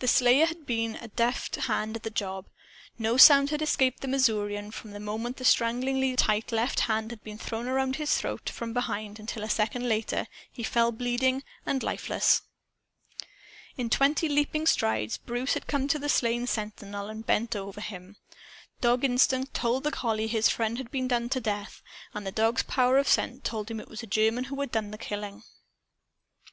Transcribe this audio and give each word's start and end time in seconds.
The 0.00 0.08
slayer 0.08 0.46
had 0.46 0.66
been 0.66 0.96
a 0.96 1.06
deft 1.06 1.54
hand 1.54 1.94
at 1.94 2.02
the 2.02 2.10
job. 2.10 2.46
No 2.98 3.16
sound 3.16 3.50
had 3.50 3.62
escaped 3.62 4.00
the 4.00 4.08
Missourian, 4.08 4.72
from 4.72 4.90
the 4.90 4.98
moment 4.98 5.36
the 5.36 5.44
stranglingly 5.44 6.16
tight 6.16 6.50
left 6.50 6.90
arm 6.90 7.08
had 7.10 7.22
been 7.22 7.38
thrown 7.38 7.68
around 7.68 7.94
his 7.94 8.18
throat 8.18 8.50
from 8.50 8.72
behind 8.72 9.20
until, 9.20 9.44
a 9.44 9.48
second 9.48 9.88
later, 9.88 10.26
he 10.50 10.64
fell 10.64 10.90
bleeding 10.90 11.44
and 11.64 11.84
lifeless. 11.84 12.42
In 13.76 13.88
twenty 13.88 14.28
leaping 14.28 14.66
strides, 14.66 15.16
Bruce 15.18 15.56
came 15.68 15.84
up 15.84 15.90
to 15.90 16.00
the 16.00 16.08
slain 16.08 16.48
sentinel 16.48 17.06
and 17.08 17.24
bent 17.24 17.54
over 17.54 17.80
him. 17.80 18.16
Dog 18.80 19.04
instinct 19.04 19.54
told 19.54 19.84
the 19.84 19.92
collie 19.92 20.26
his 20.26 20.48
friend 20.48 20.76
had 20.76 20.90
been 20.90 21.06
done 21.06 21.28
to 21.28 21.38
death. 21.40 21.82
And 22.14 22.26
the 22.26 22.32
dog's 22.32 22.64
power 22.64 22.98
of 22.98 23.06
scent 23.06 23.44
told 23.44 23.70
him 23.70 23.78
it 23.78 23.88
was 23.88 24.02
a 24.02 24.08
German 24.08 24.42
who 24.46 24.60
had 24.60 24.72
done 24.72 24.90
the 24.90 24.98
killing. 24.98 25.44